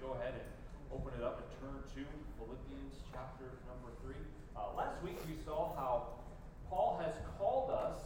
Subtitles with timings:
[0.00, 0.48] go ahead and
[0.94, 2.02] open it up and turn to
[2.38, 4.14] Philippians chapter number 3.
[4.54, 6.22] Uh, last week we saw how
[6.70, 7.98] Paul has called us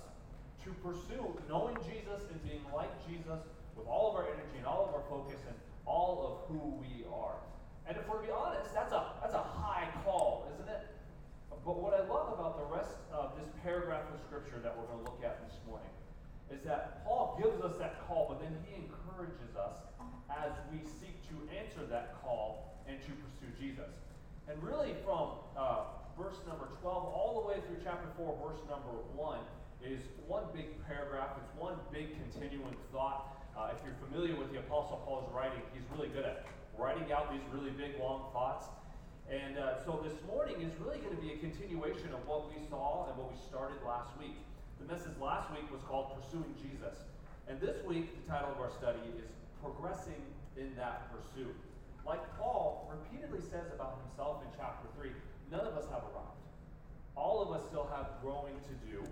[0.65, 3.45] to pursue knowing Jesus and being like Jesus
[3.77, 7.05] with all of our energy and all of our focus and all of who we
[7.13, 7.37] are.
[7.85, 10.89] And if we're to be honest, that's a, that's a high call, isn't it?
[11.51, 15.05] But what I love about the rest of this paragraph of scripture that we're going
[15.05, 15.93] to look at this morning
[16.49, 19.77] is that Paul gives us that call, but then he encourages us
[20.31, 23.91] as we seek to answer that call and to pursue Jesus.
[24.49, 28.95] And really, from uh, verse number 12 all the way through chapter 4, verse number
[29.15, 29.39] 1,
[29.85, 31.39] is one big paragraph.
[31.43, 33.35] It's one big continuing thought.
[33.57, 36.47] Uh, if you're familiar with the Apostle Paul's writing, he's really good at
[36.79, 38.67] writing out these really big, long thoughts.
[39.31, 42.59] And uh, so this morning is really going to be a continuation of what we
[42.69, 44.37] saw and what we started last week.
[44.81, 46.99] The message last week was called Pursuing Jesus.
[47.49, 49.31] And this week, the title of our study is
[49.63, 50.21] Progressing
[50.59, 51.55] in That Pursuit.
[52.05, 55.11] Like Paul repeatedly says about himself in chapter 3,
[55.51, 56.43] none of us have arrived.
[57.15, 59.07] All of us still have growing to do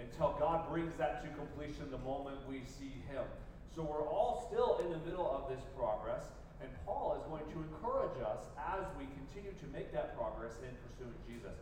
[0.00, 3.24] until God brings that to completion the moment we see Him.
[3.72, 6.28] So we're all still in the middle of this progress,
[6.60, 10.72] and Paul is going to encourage us as we continue to make that progress in
[10.88, 11.54] pursuing Jesus.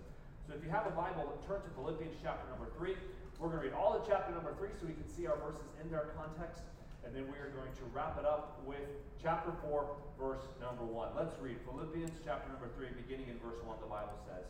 [0.47, 2.97] So if you have a Bible, turn to Philippians chapter number 3.
[3.39, 5.69] We're going to read all of chapter number 3 so we can see our verses
[5.85, 6.65] in their context,
[7.05, 8.89] and then we are going to wrap it up with
[9.23, 9.87] chapter 4,
[10.19, 11.17] verse number 1.
[11.17, 13.77] Let's read Philippians chapter number 3, beginning in verse 1.
[13.81, 14.47] The Bible says,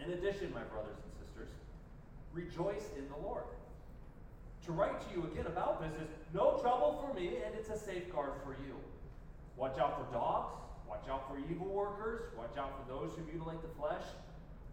[0.00, 1.50] In addition, my brothers and sisters,
[2.32, 3.44] rejoice in the Lord.
[4.66, 7.78] To write to you again about this is no trouble for me, and it's a
[7.78, 8.76] safeguard for you.
[9.56, 10.52] Watch out for dogs,
[10.88, 14.04] watch out for evil workers, watch out for those who mutilate the flesh.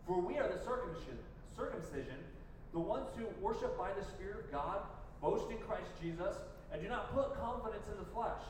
[0.05, 1.17] For we are the circumcision,
[1.55, 2.19] circumcision,
[2.73, 4.79] the ones who worship by the Spirit of God,
[5.21, 6.35] boast in Christ Jesus,
[6.75, 8.43] and do not put confidence in the flesh.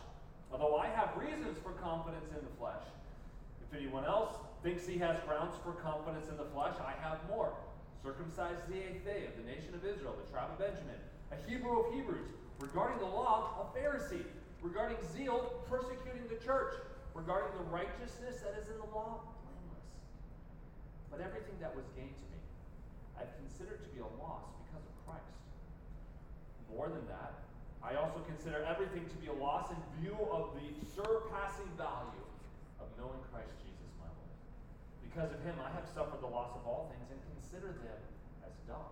[0.50, 2.81] Although I have reasons for confidence in the flesh.
[3.62, 4.34] If anyone else
[4.66, 7.53] thinks he has grounds for confidence in the flesh, I have more
[8.02, 10.97] circumcised the eighth day of the nation of Israel, the tribe of Benjamin,
[11.30, 14.25] a Hebrew of Hebrews, regarding the law, a Pharisee,
[14.66, 16.74] regarding zeal, persecuting the church,
[17.13, 19.86] regarding the righteousness that is in the law, blameless.
[21.13, 22.42] But everything that was gained to me,
[23.22, 25.38] I've considered to be a loss because of Christ.
[26.74, 27.44] More than that,
[27.85, 32.25] I also consider everything to be a loss in view of the surpassing value
[32.81, 34.34] of knowing Christ Jesus my Lord.
[35.06, 38.01] Because of him, I have suffered the loss of all things and consider them
[38.41, 38.90] as dung,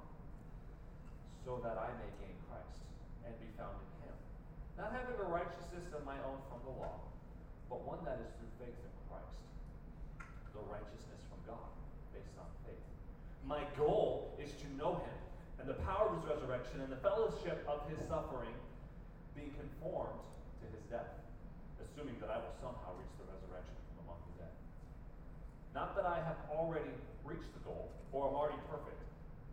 [1.41, 2.85] so that I may gain Christ
[3.25, 4.15] and be found in him.
[4.77, 7.01] Not having a righteousness of my own from the law,
[7.73, 9.41] but one that is through faith in Christ,
[10.53, 11.65] the righteousness from God
[12.13, 12.85] based on faith.
[13.41, 15.17] My goal is to know him
[15.57, 18.53] and the power of his resurrection and the fellowship of his suffering,
[19.35, 20.21] being conformed
[20.61, 21.09] to his death,
[21.81, 24.53] assuming that I will somehow reach the resurrection from among the dead.
[25.73, 26.93] Not that I have already
[27.25, 29.01] reached the goal or am already perfect,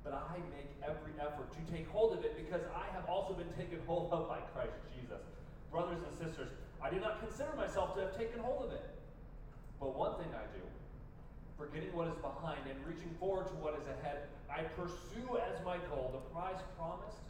[0.04, 3.50] but I make every effort to take hold of it because I have also been
[3.56, 5.20] taken hold of by Christ Jesus.
[5.70, 6.50] Brothers and sisters,
[6.82, 8.84] I do not consider myself to have taken hold of it.
[9.78, 10.64] But one thing I do,
[11.56, 15.76] forgetting what is behind and reaching forward to what is ahead, I pursue as my
[15.92, 17.20] goal the prize promised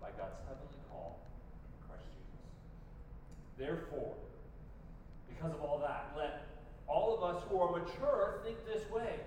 [0.00, 1.20] by God's heavenly call.
[3.58, 4.14] Therefore,
[5.28, 6.46] because of all that, let
[6.86, 9.20] all of us who are mature think this way.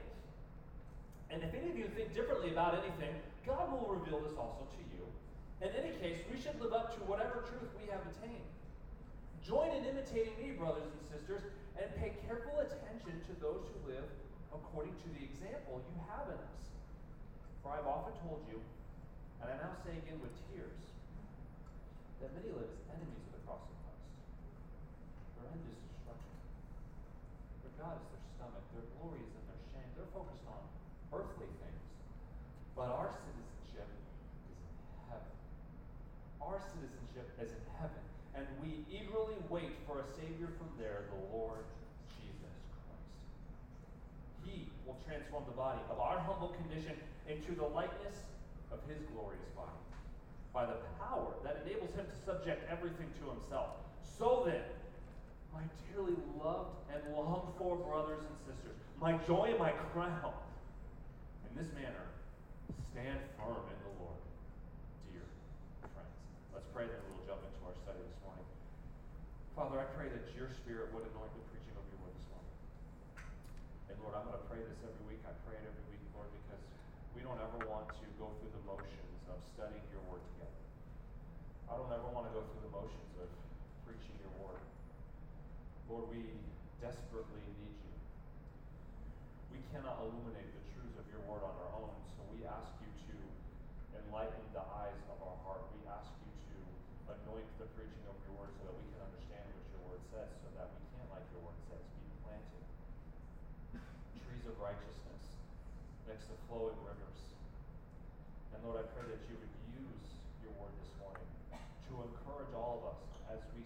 [1.30, 3.14] And if any of you think differently about anything,
[3.46, 5.06] God will reveal this also to you.
[5.62, 8.50] In any case, we should live up to whatever truth we have attained.
[9.46, 11.42] Join in imitating me, brothers and sisters,
[11.78, 14.06] and pay careful attention to those who live
[14.54, 16.62] according to the example you have in us.
[17.66, 18.62] For I've often told you,
[19.42, 20.78] and I now say again with tears,
[22.22, 23.89] that many live as enemies of the cross of Christ.
[25.50, 26.36] End destruction.
[27.66, 28.66] Their God is their stomach.
[28.74, 29.90] Their glory is in their shame.
[29.98, 30.62] They're focused on
[31.14, 31.86] earthly things.
[32.78, 33.90] But our citizenship
[34.48, 34.76] is in
[35.10, 35.34] heaven.
[36.40, 38.04] Our citizenship is in heaven.
[38.38, 41.66] And we eagerly wait for a Savior from there, the Lord
[42.22, 42.56] Jesus
[42.86, 43.12] Christ.
[44.46, 46.96] He will transform the body of our humble condition
[47.28, 48.24] into the likeness
[48.72, 49.76] of His glorious body
[50.54, 53.76] by the power that enables Him to subject everything to Himself.
[54.02, 54.64] So then,
[55.54, 60.34] my dearly loved and longed for brothers and sisters, my joy and my crown,
[61.50, 62.06] in this manner,
[62.94, 64.20] stand firm in the Lord,
[65.10, 65.26] dear
[65.82, 66.16] friends.
[66.54, 68.46] Let's pray, then we'll jump into our study this morning.
[69.58, 72.56] Father, I pray that your Spirit would anoint the preaching of your word this morning.
[73.90, 75.22] And Lord, I'm going to pray this every week.
[75.26, 76.64] I pray it every week, Lord, because
[77.18, 80.62] we don't ever want to go through the motions of studying your word together.
[81.68, 83.30] I don't ever want to go through the motions of
[83.84, 84.69] preaching your word.
[85.90, 86.22] Lord, we
[86.78, 87.94] desperately need you.
[89.50, 92.94] We cannot illuminate the truths of your word on our own, so we ask you
[93.10, 93.18] to
[93.98, 95.66] enlighten the eyes of our heart.
[95.74, 96.58] We ask you to
[97.10, 100.30] anoint the preaching of your word so that we can understand what your word says,
[100.46, 102.66] so that we can, like your word says, be planted.
[104.30, 105.42] Trees of righteousness
[106.06, 107.20] next to flowing rivers.
[108.54, 110.06] And Lord, I pray that you would use
[110.46, 111.26] your word this morning
[111.90, 113.02] to encourage all of us
[113.34, 113.66] as we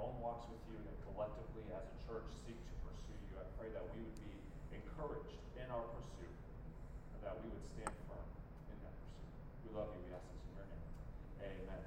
[0.00, 3.34] own walks with you and then collectively as a church, seek to pursue you.
[3.38, 4.34] I pray that we would be
[4.74, 6.34] encouraged in our pursuit
[7.14, 8.26] and that we would stand firm
[8.70, 9.30] in that pursuit.
[9.66, 10.00] We love you.
[10.06, 10.84] We ask this in your name.
[11.42, 11.82] Amen.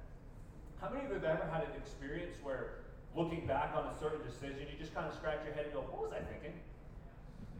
[0.80, 4.22] How many of you have ever had an experience where looking back on a certain
[4.22, 6.54] decision, you just kind of scratch your head and go, What was I thinking?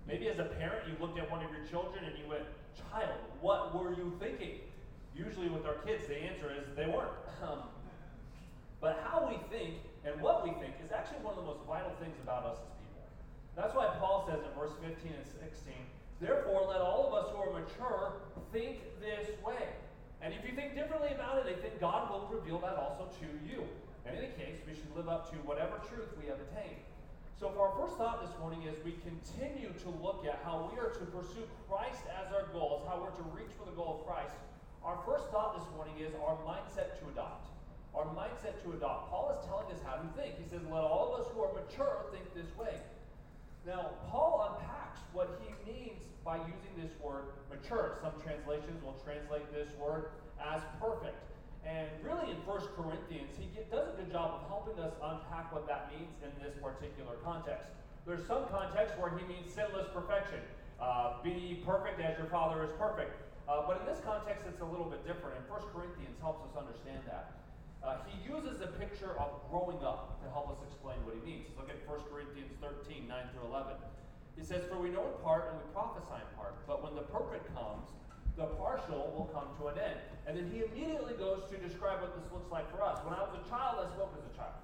[0.07, 2.45] Maybe as a parent, you looked at one of your children and you went,
[2.79, 4.65] Child, what were you thinking?
[5.15, 7.13] Usually with our kids, the answer is they weren't.
[7.39, 7.63] Um,
[8.81, 9.77] but how we think
[10.09, 12.73] and what we think is actually one of the most vital things about us as
[12.81, 13.05] people.
[13.53, 15.77] That's why Paul says in verse 15 and 16,
[16.17, 19.69] Therefore, let all of us who are mature think this way.
[20.25, 23.29] And if you think differently about it, I think God will reveal that also to
[23.45, 23.63] you.
[24.09, 26.81] In any case, we should live up to whatever truth we have attained.
[27.39, 30.81] So, for our first thought this morning, is we continue to look at how we
[30.81, 34.03] are to pursue Christ as our goal, as how we're to reach for the goal
[34.03, 34.35] of Christ.
[34.83, 37.47] Our first thought this morning is our mindset to adopt.
[37.99, 39.11] Our mindset to adopt.
[39.11, 40.39] Paul is telling us how to think.
[40.39, 42.79] He says, Let all of us who are mature think this way.
[43.67, 47.99] Now, Paul unpacks what he means by using this word mature.
[47.99, 51.19] Some translations will translate this word as perfect.
[51.67, 55.67] And really, in 1 Corinthians, he does a good job of helping us unpack what
[55.67, 57.75] that means in this particular context.
[58.07, 60.39] There's some context where he means sinless perfection.
[60.79, 63.19] Uh, be perfect as your Father is perfect.
[63.51, 66.55] Uh, but in this context, it's a little bit different, and 1 Corinthians helps us
[66.55, 67.35] understand that.
[67.83, 71.47] Uh, he uses the picture of growing up to help us explain what he means.
[71.55, 73.79] Look at 1 Corinthians 13, 9 through 11.
[74.35, 77.07] He says, For we know in part and we prophesy in part, but when the
[77.11, 77.87] perfect comes,
[78.39, 79.99] the partial will come to an end.
[80.27, 83.03] And then he immediately goes to describe what this looks like for us.
[83.03, 84.59] When I was a child, I spoke as a child.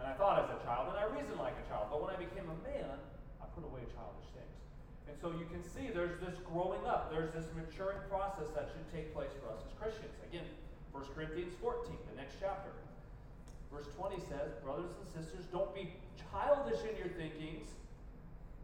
[0.00, 1.92] And I thought as a child, and I reasoned like a child.
[1.92, 2.96] But when I became a man,
[3.40, 4.56] I put away childish things.
[5.08, 8.88] And so you can see there's this growing up, there's this maturing process that should
[8.92, 10.16] take place for us as Christians.
[10.24, 10.48] Again,
[10.96, 12.72] 1 Corinthians 14, the next chapter.
[13.68, 15.92] Verse 20 says, Brothers and sisters, don't be
[16.32, 17.68] childish in your thinkings,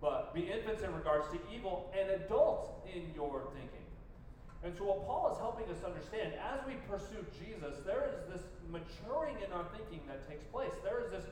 [0.01, 3.85] but be infants in regards to evil and adults in your thinking.
[4.65, 8.49] And so, what Paul is helping us understand, as we pursue Jesus, there is this
[8.73, 10.73] maturing in our thinking that takes place.
[10.81, 11.29] There is this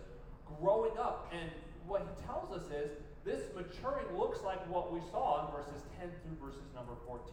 [0.61, 1.33] growing up.
[1.33, 1.49] And
[1.89, 2.93] what he tells us is
[3.25, 7.25] this maturing looks like what we saw in verses 10 through verses number 14.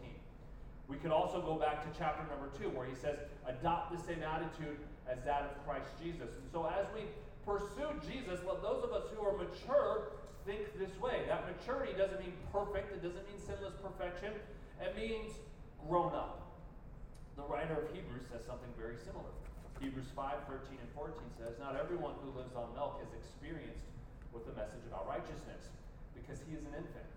[0.88, 4.24] We could also go back to chapter number two, where he says, adopt the same
[4.24, 6.32] attitude as that of Christ Jesus.
[6.40, 7.04] And so, as we
[7.44, 10.16] pursue Jesus, let those of us who are mature
[10.48, 11.28] think this way.
[11.28, 14.32] That maturity doesn't mean perfect, it doesn't mean sinless perfection,
[14.80, 15.36] it means
[15.88, 16.48] grown up.
[17.36, 19.30] The writer of Hebrews says something very similar.
[19.84, 23.86] Hebrews 5 13 and 14 says, Not everyone who lives on milk has experienced
[24.34, 25.76] with the message about righteousness,
[26.16, 27.12] because he is an infant.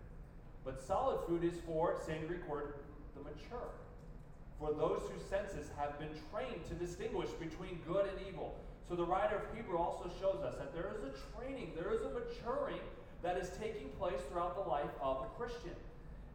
[0.66, 2.82] But solid food is for, same Greek word,
[3.20, 3.68] the mature.
[4.58, 8.56] For those whose senses have been trained to distinguish between good and evil.
[8.88, 12.00] So the writer of Hebrew also shows us that there is a training, there is
[12.02, 12.80] a maturing
[13.22, 15.76] that is taking place throughout the life of a Christian.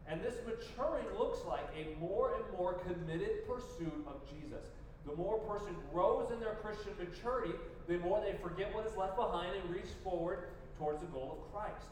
[0.08, 4.66] And this maturing looks like a more and more committed pursuit of Jesus.
[5.06, 7.54] The more a person grows in their Christian maturity,
[7.88, 11.54] the more they forget what is left behind and reach forward towards the goal of
[11.54, 11.86] Christ.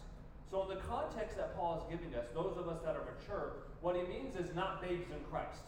[0.51, 3.53] So, in the context that Paul is giving us, those of us that are mature,
[3.85, 5.61] what he means is not babes in Christ.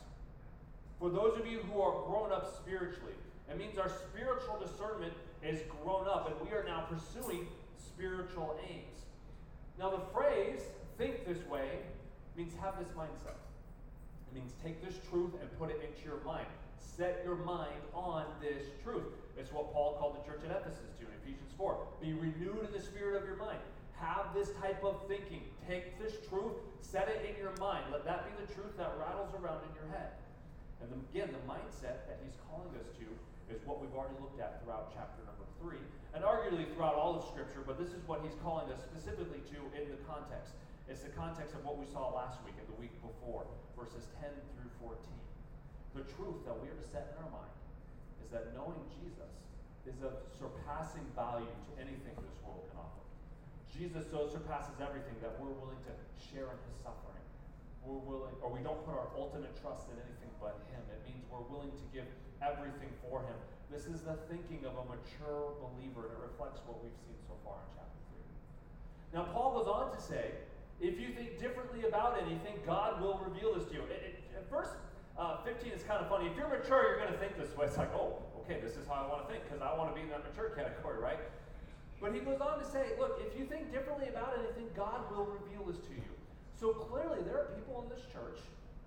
[0.98, 3.12] For those of you who are grown up spiritually,
[3.50, 5.12] it means our spiritual discernment
[5.44, 7.46] is grown up and we are now pursuing
[7.76, 9.04] spiritual aims.
[9.78, 10.62] Now, the phrase,
[10.96, 11.68] think this way,
[12.38, 13.36] means have this mindset.
[13.36, 16.46] It means take this truth and put it into your mind.
[16.78, 19.12] Set your mind on this truth.
[19.36, 21.76] It's what Paul called the church at Ephesus to in Ephesians 4.
[22.00, 23.60] Be renewed in the spirit of your mind.
[24.00, 25.42] Have this type of thinking.
[25.64, 27.88] Take this truth, set it in your mind.
[27.90, 30.12] Let that be the truth that rattles around in your head.
[30.84, 33.08] And the, again, the mindset that he's calling us to
[33.48, 35.80] is what we've already looked at throughout chapter number three,
[36.12, 39.58] and arguably throughout all of Scripture, but this is what he's calling us specifically to
[39.78, 40.52] in the context.
[40.90, 43.46] It's the context of what we saw last week and the week before,
[43.78, 44.98] verses 10 through 14.
[45.94, 47.54] The truth that we are to set in our mind
[48.22, 49.32] is that knowing Jesus
[49.86, 53.05] is of surpassing value to anything this world can offer.
[53.76, 57.20] Jesus so surpasses everything that we're willing to share in his suffering.
[57.84, 60.80] We're willing, or we don't put our ultimate trust in anything but him.
[60.88, 62.08] It means we're willing to give
[62.40, 63.36] everything for him.
[63.68, 67.36] This is the thinking of a mature believer, and it reflects what we've seen so
[67.44, 68.00] far in chapter
[69.12, 69.20] 3.
[69.20, 70.32] Now, Paul goes on to say,
[70.80, 73.84] if you think differently about anything, God will reveal this to you.
[73.92, 74.72] It, it, at verse
[75.20, 76.32] uh, 15 is kind of funny.
[76.32, 77.68] If you're mature, you're going to think this way.
[77.68, 79.96] It's like, oh, okay, this is how I want to think because I want to
[79.96, 81.20] be in that mature category, right?
[82.00, 85.24] But he goes on to say, look, if you think differently about anything, God will
[85.24, 86.12] reveal this to you.
[86.60, 88.40] So clearly, there are people in this church,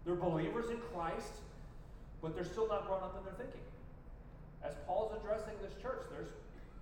[0.06, 1.42] they're believers in Christ,
[2.22, 3.66] but they're still not grown up in their thinking.
[4.66, 6.34] As Paul's addressing this church, there's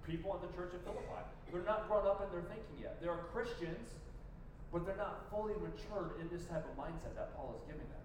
[0.07, 1.23] people in the church of Philippi.
[1.51, 2.99] They're not grown up in their thinking yet.
[3.03, 3.91] There are Christians,
[4.71, 8.03] but they're not fully matured in this type of mindset that Paul is giving them.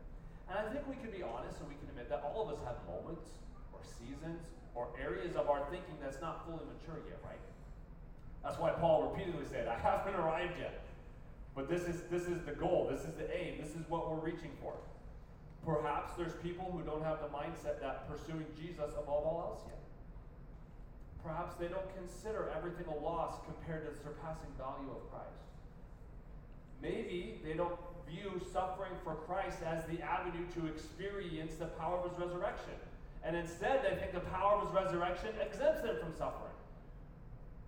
[0.51, 2.61] And I think we can be honest and we can admit that all of us
[2.67, 3.31] have moments
[3.73, 4.43] or seasons
[4.75, 7.41] or areas of our thinking that's not fully mature yet, right?
[8.43, 10.81] That's why Paul repeatedly said, I haven't arrived yet.
[11.55, 14.25] But this is this is the goal, this is the aim, this is what we're
[14.25, 14.73] reaching for.
[15.65, 19.79] Perhaps there's people who don't have the mindset that pursuing Jesus above all else yet.
[21.23, 25.47] Perhaps they don't consider everything a loss compared to the surpassing value of Christ.
[26.83, 32.11] Maybe they don't view suffering for Christ as the avenue to experience the power of
[32.11, 32.75] his resurrection.
[33.25, 36.52] And instead, they think the power of his resurrection exempts them from suffering.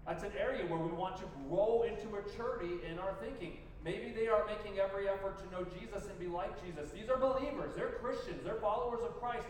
[0.07, 3.57] That's an area where we want to grow into maturity in our thinking.
[3.85, 6.91] Maybe they are making every effort to know Jesus and be like Jesus.
[6.93, 9.49] These are believers, they're Christians, they're followers of Christ,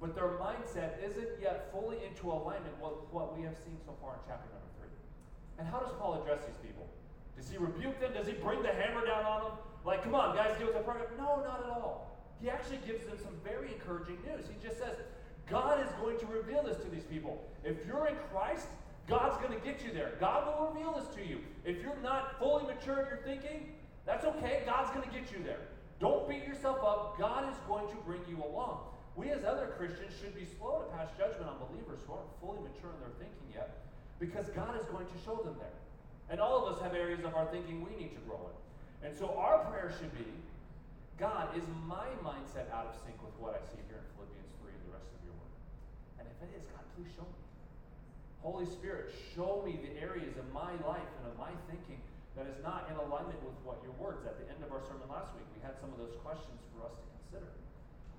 [0.00, 4.16] but their mindset isn't yet fully into alignment with what we have seen so far
[4.16, 4.92] in chapter number three.
[5.58, 6.88] And how does Paul address these people?
[7.36, 8.12] Does he rebuke them?
[8.12, 9.52] Does he bring the hammer down on them?
[9.84, 11.06] Like, come on, guys, deal with the program.
[11.16, 12.16] No, not at all.
[12.40, 14.44] He actually gives them some very encouraging news.
[14.48, 14.96] He just says,
[15.48, 17.44] God is going to reveal this to these people.
[17.64, 18.66] If you're in Christ,
[19.06, 20.14] God's going to get you there.
[20.18, 21.38] God will reveal this to you.
[21.64, 23.70] If you're not fully mature in your thinking,
[24.04, 24.62] that's okay.
[24.66, 25.62] God's going to get you there.
[26.00, 27.18] Don't beat yourself up.
[27.18, 28.80] God is going to bring you along.
[29.14, 32.60] We as other Christians should be slow to pass judgment on believers who aren't fully
[32.60, 33.86] mature in their thinking yet
[34.18, 35.78] because God is going to show them there.
[36.28, 39.08] And all of us have areas of our thinking we need to grow in.
[39.08, 40.26] And so our prayer should be
[41.16, 44.68] God, is my mindset out of sync with what I see here in Philippians 3
[44.68, 45.56] and the rest of your word?
[46.20, 47.45] And if it is, God, please show me.
[48.42, 52.00] Holy Spirit, show me the areas of my life and of my thinking
[52.36, 54.24] that is not in alignment with what your words.
[54.26, 56.84] At the end of our sermon last week, we had some of those questions for
[56.84, 57.48] us to consider.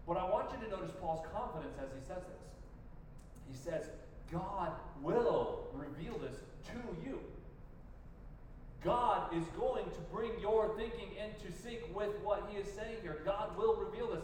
[0.09, 2.43] But I want you to notice Paul's confidence as he says this.
[3.45, 3.89] He says,
[4.31, 6.35] God will reveal this
[6.73, 7.19] to you.
[8.83, 13.21] God is going to bring your thinking into sync with what he is saying here.
[13.25, 14.23] God will reveal this.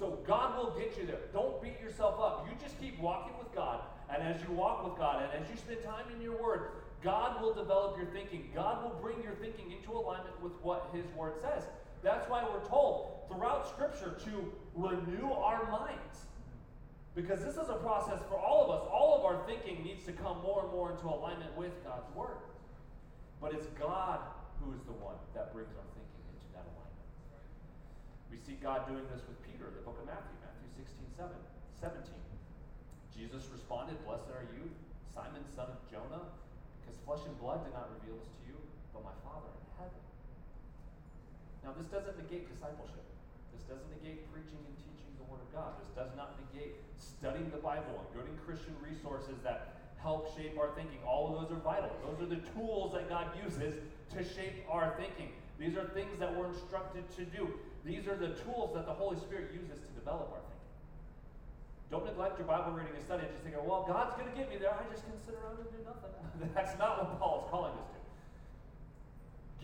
[0.00, 1.20] So God will get you there.
[1.34, 2.48] Don't beat yourself up.
[2.48, 3.82] You just keep walking with God.
[4.08, 6.70] And as you walk with God and as you spend time in your word,
[7.04, 8.50] God will develop your thinking.
[8.54, 11.64] God will bring your thinking into alignment with what his word says.
[12.02, 16.24] That's why we're told throughout scripture to renew our minds.
[17.14, 18.88] Because this is a process for all of us.
[18.90, 22.40] All of our thinking needs to come more and more into alignment with God's word.
[23.38, 24.20] But it's God
[24.64, 26.89] who is the one that brings our thinking into that alignment.
[28.30, 31.34] We see God doing this with Peter the book of Matthew, Matthew 16, 7,
[31.82, 32.14] 17.
[33.10, 34.70] Jesus responded, Blessed are you,
[35.10, 36.24] Simon, son of Jonah,
[36.80, 38.56] because flesh and blood did not reveal this to you,
[38.94, 40.02] but my Father in heaven.
[41.66, 43.04] Now, this doesn't negate discipleship.
[43.50, 45.76] This doesn't negate preaching and teaching the Word of God.
[45.82, 50.72] This does not negate studying the Bible and getting Christian resources that help shape our
[50.72, 51.02] thinking.
[51.04, 51.92] All of those are vital.
[52.06, 53.76] Those are the tools that God uses
[54.16, 55.34] to shape our thinking.
[55.58, 57.52] These are things that we're instructed to do.
[57.84, 60.60] These are the tools that the Holy Spirit uses to develop our thinking.
[61.90, 64.48] Don't neglect your Bible reading and study and just think, well, God's going to get
[64.48, 64.70] me there.
[64.70, 66.12] I just consider I'm going to do nothing.
[66.54, 67.98] That's not what Paul is calling us to.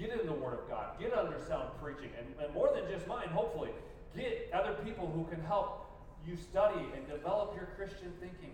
[0.01, 0.99] Get in the Word of God.
[0.99, 2.11] Get under sound preaching.
[2.19, 3.71] And, and more than just mine, hopefully,
[4.17, 5.87] get other people who can help
[6.27, 8.53] you study and develop your Christian thinking.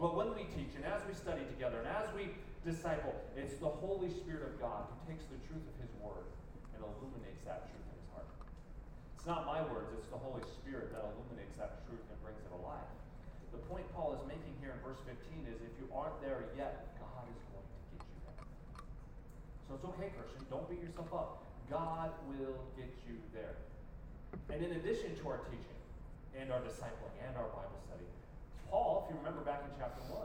[0.00, 2.34] But when we teach and as we study together and as we
[2.66, 6.26] disciple, it's the Holy Spirit of God who takes the truth of His Word
[6.74, 7.81] and illuminates that truth.
[9.22, 12.50] It's not my words, it's the Holy Spirit that illuminates that truth and brings it
[12.58, 12.90] alive.
[13.54, 16.90] The point Paul is making here in verse 15 is if you aren't there yet,
[16.98, 18.42] God is going to get you there.
[19.70, 20.42] So it's okay, Christian.
[20.50, 21.46] Don't beat yourself up.
[21.70, 23.54] God will get you there.
[24.50, 25.78] And in addition to our teaching
[26.34, 28.10] and our discipling and our Bible study,
[28.74, 30.18] Paul, if you remember back in chapter 1,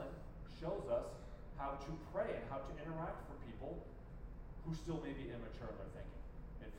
[0.58, 1.06] shows us
[1.54, 3.78] how to pray and how to interact for people
[4.66, 6.17] who still may be immature in their thinking.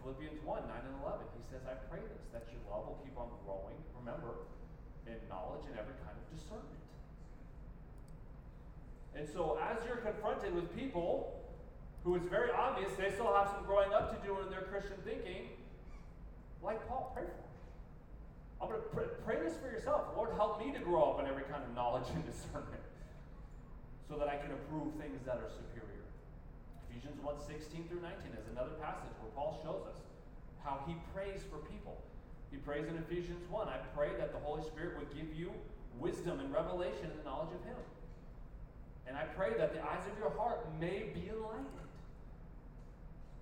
[0.02, 3.16] Philippians 1 9 and 11, he says, I pray this, that your love will keep
[3.20, 4.48] on growing, remember,
[5.06, 6.80] in knowledge and every kind of discernment.
[9.18, 11.40] And so, as you're confronted with people
[12.04, 14.96] who it's very obvious they still have some growing up to do in their Christian
[15.04, 15.52] thinking,
[16.64, 17.50] like Paul, pray for them.
[18.62, 20.12] I'm going to pray, this for yourself.
[20.16, 22.84] Lord, help me to grow up in every kind of knowledge and discernment.
[24.08, 25.89] so that I can approve things that are superior.
[26.90, 30.02] Ephesians 1 16 through 19 is another passage where Paul shows us
[30.66, 31.96] how he prays for people.
[32.52, 35.54] He prays in Ephesians 1 I pray that the Holy Spirit would give you
[36.02, 37.82] wisdom and revelation and the knowledge of Him.
[39.06, 41.90] And I pray that the eyes of your heart may be enlightened.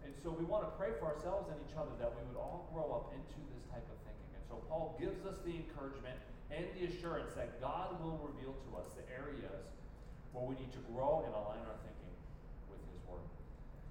[0.03, 2.67] And so we want to pray for ourselves and each other that we would all
[2.71, 4.31] grow up into this type of thinking.
[4.31, 6.15] And so Paul gives us the encouragement
[6.51, 9.67] and the assurance that God will reveal to us the areas
[10.31, 11.96] where we need to grow and align our thinking.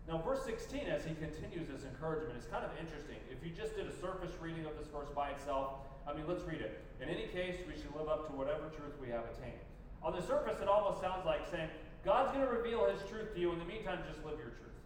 [0.07, 3.19] Now, verse 16, as he continues this encouragement, is kind of interesting.
[3.27, 6.47] If you just did a surface reading of this verse by itself, I mean, let's
[6.47, 6.79] read it.
[7.03, 9.59] In any case, we should live up to whatever truth we have attained.
[10.07, 11.67] On the surface, it almost sounds like saying,
[12.07, 13.51] God's going to reveal His truth to you.
[13.51, 14.79] In the meantime, just live your truth.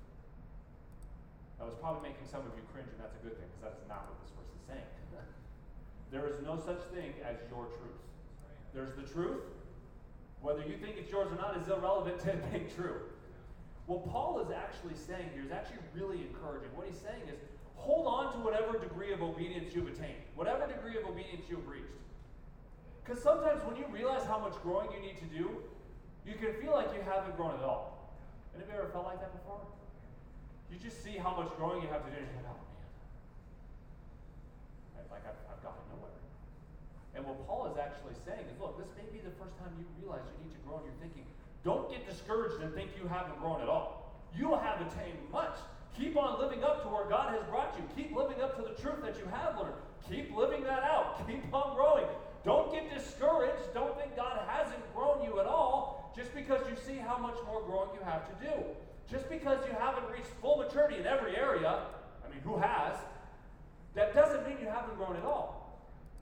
[1.60, 3.84] That was probably making some of you cringe, and that's a good thing, because that's
[3.92, 4.88] not what this verse is saying.
[6.16, 8.00] there is no such thing as your truth.
[8.72, 9.44] There's the truth.
[10.40, 13.09] Whether you think it's yours or not is irrelevant to being true.
[13.90, 16.70] What Paul is actually saying here is actually really encouraging.
[16.78, 17.42] What he's saying is
[17.74, 21.98] hold on to whatever degree of obedience you've attained, whatever degree of obedience you've reached.
[23.02, 25.58] Because sometimes when you realize how much growing you need to do,
[26.22, 28.14] you can feel like you haven't grown at all.
[28.54, 29.58] Anybody ever felt like that before?
[30.70, 32.62] You just see how much growing you have to do, and you're like, oh
[35.02, 35.10] man.
[35.10, 36.14] Like I've, I've gotten nowhere.
[37.18, 39.82] And what Paul is actually saying is, look, this may be the first time you
[39.98, 41.26] realize you need to grow in your thinking.
[41.64, 44.14] Don't get discouraged and think you haven't grown at all.
[44.36, 45.56] You have attained much.
[45.98, 47.84] Keep on living up to where God has brought you.
[47.96, 49.74] Keep living up to the truth that you have learned.
[50.08, 51.26] Keep living that out.
[51.26, 52.06] Keep on growing.
[52.44, 53.74] Don't get discouraged.
[53.74, 57.62] Don't think God hasn't grown you at all just because you see how much more
[57.62, 58.52] growing you have to do.
[59.10, 61.82] Just because you haven't reached full maturity in every area,
[62.24, 62.96] I mean, who has?
[63.94, 65.78] That doesn't mean you haven't grown at all.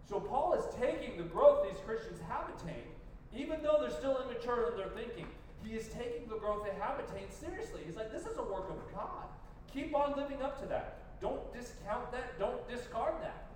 [0.09, 2.89] So Paul is taking the growth these Christians have attained,
[3.35, 5.27] even though they're still immature in their thinking.
[5.65, 7.83] He is taking the growth they have attained seriously.
[7.85, 9.27] He's like, this is a work of God.
[9.73, 11.21] Keep on living up to that.
[11.21, 12.39] Don't discount that.
[12.39, 13.49] Don't discard that.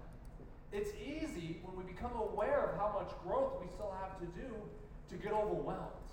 [0.72, 4.48] It's easy when we become aware of how much growth we still have to do
[5.10, 6.08] to get overwhelmed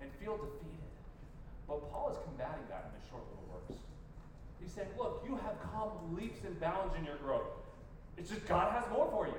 [0.00, 0.90] and feel defeated.
[1.66, 3.80] But Paul is combating that in his short little works.
[4.60, 7.46] He's saying, look, you have come leaps and bounds in your growth.
[8.18, 9.38] It's just God has more for you.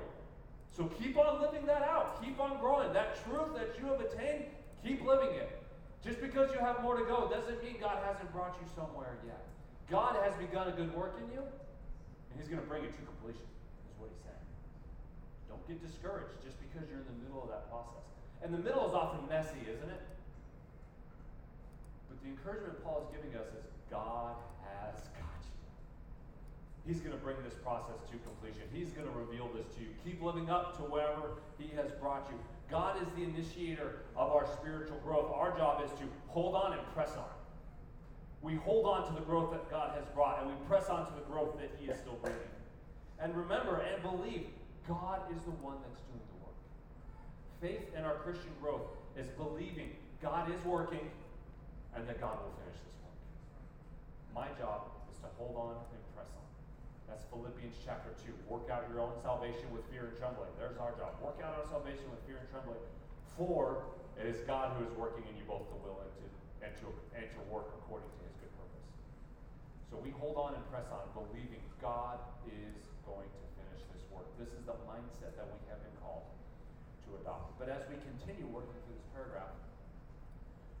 [0.72, 2.22] So keep on living that out.
[2.24, 2.92] Keep on growing.
[2.92, 4.44] That truth that you have attained,
[4.84, 5.62] keep living it.
[6.02, 9.44] Just because you have more to go doesn't mean God hasn't brought you somewhere yet.
[9.90, 13.02] God has begun a good work in you, and He's going to bring it to
[13.04, 14.46] completion is what he's saying.
[15.52, 18.02] Don't get discouraged just because you're in the middle of that process.
[18.42, 20.02] And the middle is often messy, isn't it?
[22.08, 25.31] But the encouragement Paul is giving us is God has you.
[26.86, 28.66] He's going to bring this process to completion.
[28.72, 29.90] He's going to reveal this to you.
[30.04, 32.38] Keep living up to wherever He has brought you.
[32.70, 35.30] God is the initiator of our spiritual growth.
[35.32, 37.30] Our job is to hold on and press on.
[38.40, 41.12] We hold on to the growth that God has brought, and we press on to
[41.14, 42.40] the growth that He is still bringing.
[43.20, 44.46] And remember and believe
[44.88, 46.58] God is the one that's doing the work.
[47.62, 49.90] Faith in our Christian growth is believing
[50.20, 51.06] God is working
[51.94, 53.14] and that God will finish this work.
[54.34, 56.42] My job is to hold on and press on.
[57.12, 58.32] That's Philippians chapter 2.
[58.48, 60.48] Work out your own salvation with fear and trembling.
[60.56, 61.12] There's our job.
[61.20, 62.80] Work out our salvation with fear and trembling.
[63.36, 63.84] For
[64.16, 66.24] it is God who is working in you both to will and to,
[66.64, 68.88] and to, and to work according to his good purpose.
[69.92, 72.16] So we hold on and press on, believing God
[72.48, 74.24] is going to finish this work.
[74.40, 76.24] This is the mindset that we have been called
[77.04, 77.60] to adopt.
[77.60, 79.52] But as we continue working through this paragraph,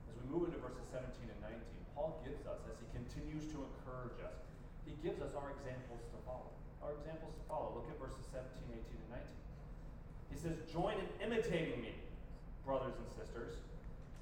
[0.08, 1.60] as we move into verses 17 and 19,
[1.92, 4.40] Paul gives us, as he continues to encourage us,
[4.86, 6.50] he gives us our examples to follow.
[6.82, 7.78] Our examples to follow.
[7.78, 10.34] Look at verses 17, 18, and 19.
[10.34, 11.94] He says, Join in imitating me,
[12.66, 13.58] brothers and sisters,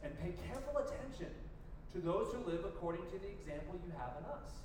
[0.04, 1.32] and pay careful attention
[1.92, 4.62] to those who live according to the example you have in us.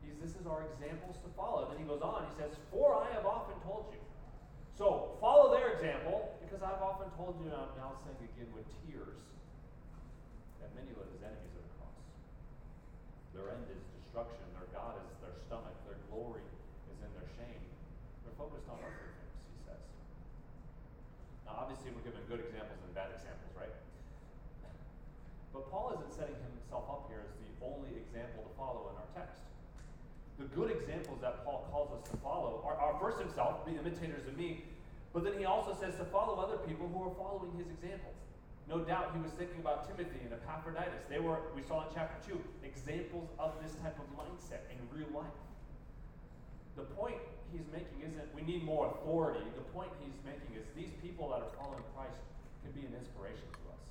[0.00, 1.68] He's, this is our examples to follow.
[1.68, 4.00] Then he goes on, he says, For I have often told you.
[4.80, 8.64] So follow their example, because I've often told you, and I'm now saying again with
[8.88, 9.20] tears,
[10.64, 12.00] that many live as enemies of the cross.
[13.36, 14.40] Their end is destruction,
[14.70, 16.44] God is their stomach, their glory
[16.90, 17.62] is in their shame.
[18.22, 19.82] They're focused on earthly things, he says.
[21.46, 23.74] Now, obviously, we're given good examples and bad examples, right?
[25.50, 29.10] But Paul isn't setting himself up here as the only example to follow in our
[29.12, 29.42] text
[30.40, 34.26] the good examples that Paul calls us to follow are, are first himself, be imitators
[34.26, 34.64] of me,
[35.12, 38.16] but then he also says to follow other people who are following his examples.
[38.70, 41.02] No doubt he was thinking about Timothy and Epaphroditus.
[41.10, 45.10] They were, we saw in chapter 2, examples of this type of mindset in real
[45.10, 45.34] life.
[46.78, 47.18] The point
[47.50, 49.42] he's making isn't we need more authority.
[49.58, 52.22] The point he's making is these people that are following Christ
[52.62, 53.82] can be an inspiration to us.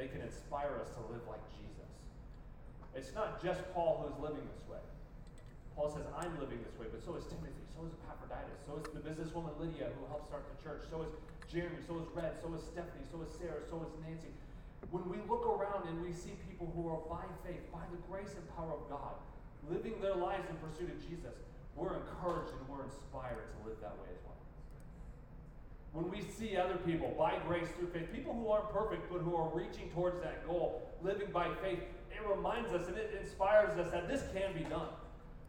[0.00, 1.92] they can inspire us to live like Jesus.
[2.96, 4.80] It's not just Paul who's living this way.
[5.76, 8.88] Paul says, I'm living this way, but so is Timothy, so is Epaphroditus, so is
[8.96, 11.12] the businesswoman Lydia who helped start the church, so is
[11.50, 14.30] Jeremy, so is Red, so is Stephanie, so is Sarah, so is Nancy.
[14.94, 18.38] When we look around and we see people who are by faith, by the grace
[18.38, 19.18] and power of God,
[19.66, 21.34] living their lives in pursuit of Jesus,
[21.74, 24.38] we're encouraged and we're inspired to live that way as well.
[25.92, 29.34] When we see other people by grace through faith, people who aren't perfect but who
[29.34, 31.82] are reaching towards that goal, living by faith,
[32.14, 34.88] it reminds us and it inspires us that this can be done.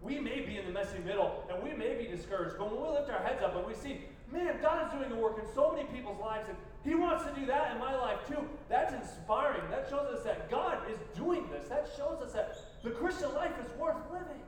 [0.01, 2.89] We may be in the messy middle and we may be discouraged, but when we
[2.89, 5.71] lift our heads up and we see, man, God is doing a work in so
[5.71, 9.61] many people's lives and He wants to do that in my life too, that's inspiring.
[9.69, 11.67] That shows us that God is doing this.
[11.67, 14.41] That shows us that the Christian life is worth living.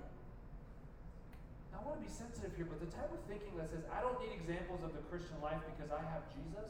[1.71, 4.01] Now, I want to be sensitive here, but the type of thinking that says, I
[4.01, 6.69] don't need examples of the Christian life because I have Jesus,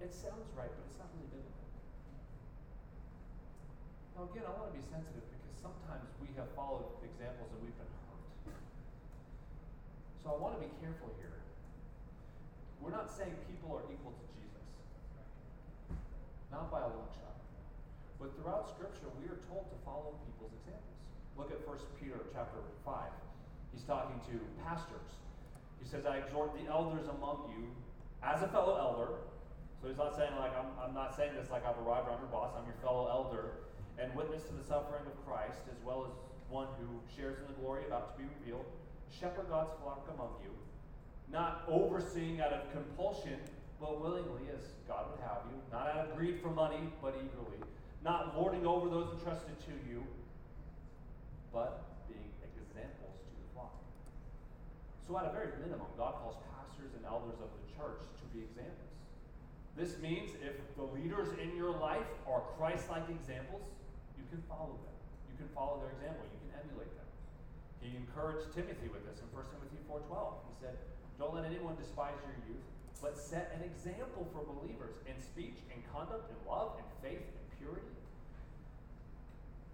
[0.00, 1.64] it sounds right, but it's not really biblical.
[4.16, 7.78] Now, again, I want to be sensitive because sometimes we have followed examples and we've
[7.78, 7.92] been
[8.46, 8.64] hurt.
[10.22, 11.43] So I want to be careful here.
[12.84, 14.68] We're not saying people are equal to Jesus,
[16.52, 17.40] not by a long shot.
[18.20, 21.00] But throughout Scripture, we are told to follow people's examples.
[21.40, 23.08] Look at 1 Peter chapter 5.
[23.72, 24.36] He's talking to
[24.68, 25.16] pastors.
[25.80, 27.72] He says, I exhort the elders among you
[28.20, 29.16] as a fellow elder.
[29.80, 32.32] So he's not saying like I'm, I'm not saying this like I've arrived, I'm your
[32.32, 33.64] boss, I'm your fellow elder,
[33.96, 36.12] and witness to the suffering of Christ, as well as
[36.52, 38.64] one who shares in the glory about to be revealed.
[39.08, 40.52] Shepherd God's flock among you,
[41.30, 43.38] not overseeing out of compulsion,
[43.80, 47.58] but willingly, as God would have you, not out of greed for money, but eagerly
[48.04, 50.04] not lording over those entrusted to you,
[51.48, 53.72] but being examples to the flock.
[55.08, 58.44] So, at a very minimum, God calls pastors and elders of the church to be
[58.44, 58.92] examples.
[59.72, 63.64] This means if the leaders in your life are Christ like examples,
[64.20, 64.96] you can follow them.
[65.32, 66.22] You can follow their example.
[66.28, 67.08] You can emulate them.
[67.80, 70.44] He encouraged Timothy with this in 1 Timothy 4.12.
[70.52, 70.76] He said,
[71.18, 72.64] Don't let anyone despise your youth,
[73.00, 77.44] but set an example for believers in speech, in conduct, in love, in faith, in
[77.58, 77.94] purity.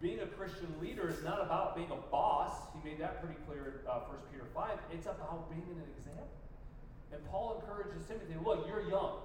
[0.01, 2.57] Being a Christian leader is not about being a boss.
[2.73, 4.79] He made that pretty clear in uh, 1 Peter 5.
[4.93, 6.29] It's about being an example.
[7.13, 9.21] And Paul encourages Timothy look, you're young.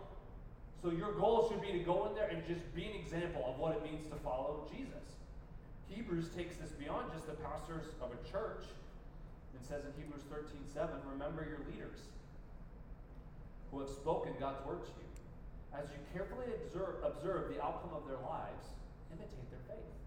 [0.82, 3.58] So your goal should be to go in there and just be an example of
[3.58, 5.01] what it means to follow Jesus.
[5.88, 8.65] Hebrews takes this beyond just the pastors of a church
[9.65, 11.97] and says in Hebrews 13 7, remember your leaders
[13.73, 15.10] who have spoken God's word to you.
[15.73, 18.62] As you carefully observe, observe the outcome of their lives,
[19.10, 19.97] imitate their faith.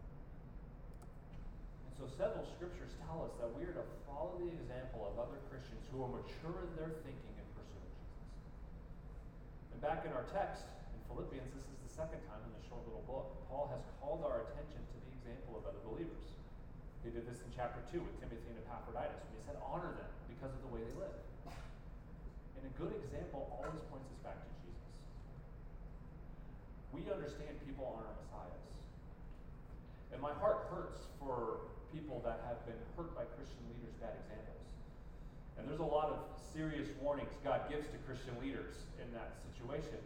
[1.90, 5.42] And so several scriptures tell us that we are to follow the example of other
[5.50, 8.22] Christians who are mature in their thinking and pursuing Jesus.
[9.74, 12.86] And back in our text in Philippians, this is the second time in the short
[12.86, 16.37] little book, Paul has called our attention to the example of other believers.
[17.02, 20.12] He did this in chapter 2 with Timothy and Epaphroditus when he said, honor them
[20.28, 21.18] because of the way they live.
[22.58, 24.90] And a good example always points us back to Jesus.
[26.90, 28.66] We understand people aren't our messiahs.
[30.10, 34.66] And my heart hurts for people that have been hurt by Christian leaders' bad examples.
[35.56, 40.02] And there's a lot of serious warnings God gives to Christian leaders in that situation.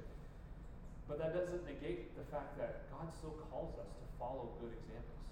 [1.09, 5.22] But that doesn't negate the fact that God still calls us to follow good examples.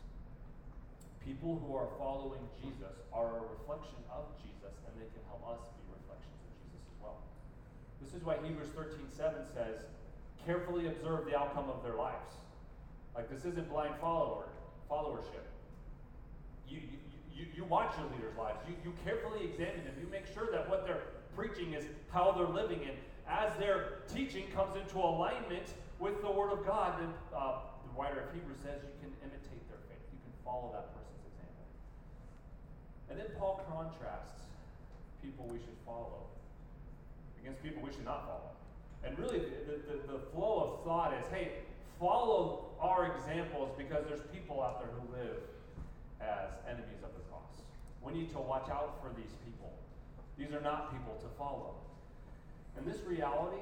[1.25, 5.61] People who are following Jesus are a reflection of Jesus, and they can help us
[5.77, 7.21] be reflections of Jesus as well.
[8.01, 9.85] This is why Hebrews 13 7 says,
[10.47, 12.41] carefully observe the outcome of their lives.
[13.15, 14.49] Like this isn't blind follower
[14.91, 15.47] followership.
[16.69, 16.99] You, you,
[17.33, 18.59] you, you watch your leaders' lives.
[18.69, 19.95] You, you carefully examine them.
[20.01, 22.81] You make sure that what they're preaching is how they're living.
[22.83, 22.97] And
[23.29, 25.67] as their teaching comes into alignment
[26.01, 29.63] with the Word of God, then uh, the writer of Hebrews says you can imitate
[29.71, 30.03] their faith.
[30.11, 31.00] You can follow that example.
[33.11, 34.47] And then Paul contrasts
[35.23, 36.31] people we should follow
[37.43, 38.51] against people we should not follow.
[39.05, 41.53] And really, the, the, the flow of thought is hey,
[41.99, 45.41] follow our examples because there's people out there who live
[46.21, 47.65] as enemies of the cross.
[48.03, 49.73] We need to watch out for these people.
[50.39, 51.77] These are not people to follow.
[52.77, 53.61] And this reality,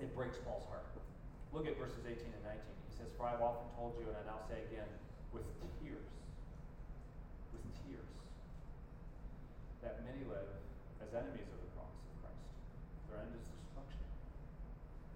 [0.00, 0.86] it breaks Paul's heart.
[1.52, 2.58] Look at verses 18 and 19.
[2.90, 4.90] He says, For I've often told you, and I now say again,
[5.30, 5.46] with
[5.78, 6.02] tears,
[7.54, 8.10] with tears,
[9.84, 10.48] that many live
[11.04, 12.44] as enemies of the cross of Christ.
[13.12, 14.00] Their end is destruction.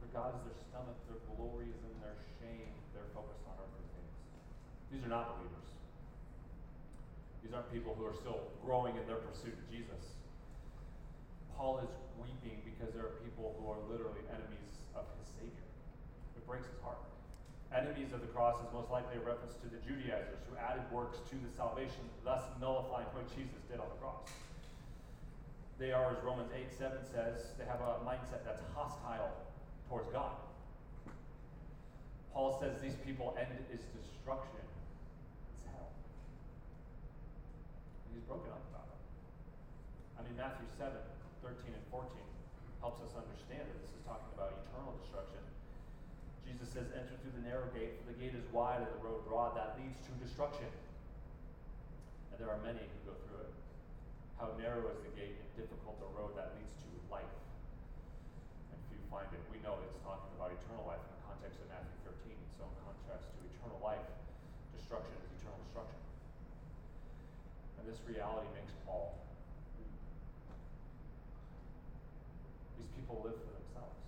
[0.04, 2.76] Their God is their stomach, their glory is in their shame.
[2.92, 4.14] They're focused on earthly things.
[4.92, 5.68] These are not believers.
[7.40, 10.20] These aren't people who are still growing in their pursuit of Jesus.
[11.56, 11.88] Paul is
[12.20, 15.68] weeping because there are people who are literally enemies of his Savior.
[16.36, 17.00] It breaks his heart.
[17.72, 21.18] Enemies of the cross is most likely a reference to the Judaizers who added works
[21.32, 24.28] to the salvation, thus nullifying what Jesus did on the cross.
[25.78, 29.30] They are, as Romans 8 7 says, they have a mindset that's hostile
[29.88, 30.34] towards God.
[32.34, 34.58] Paul says these people end is destruction.
[34.58, 35.90] It's hell.
[38.10, 39.02] He's broken up about it.
[40.18, 40.90] I mean, Matthew 7
[41.46, 42.10] 13 and 14
[42.82, 45.42] helps us understand that this is talking about eternal destruction.
[46.42, 49.22] Jesus says, Enter through the narrow gate, for the gate is wide and the road
[49.30, 50.66] broad that leads to destruction.
[52.30, 53.57] And there are many who go through it.
[54.38, 57.34] How narrow is the gate and difficult the road that leads to life.
[58.70, 59.42] And few find it.
[59.50, 62.38] We know it's talking about eternal life in the context of Matthew 13.
[62.54, 64.06] So, in contrast to eternal life,
[64.78, 65.98] destruction is eternal destruction.
[67.82, 69.18] And this reality makes Paul
[72.78, 73.98] These people live for themselves.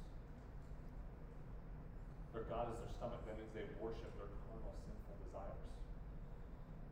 [2.30, 3.18] their God is their stomach.
[3.26, 5.58] That means they worship their carnal, sinful desires.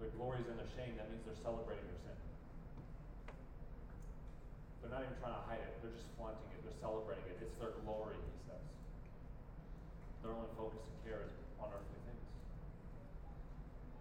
[0.02, 0.98] Their glory is in their shame.
[0.98, 2.18] That means they're celebrating their sin.
[4.80, 5.72] They're not even trying to hide it.
[5.82, 6.60] They're just flaunting it.
[6.62, 7.38] They're celebrating it.
[7.42, 8.64] It's their glory, he says.
[10.22, 12.24] Their only focus and care is on earthly things.